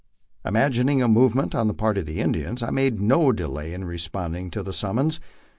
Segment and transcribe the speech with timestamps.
[0.43, 3.83] Im agining a movement on the part of the Indians, I made no delay in
[3.85, 5.19] responding to the summons.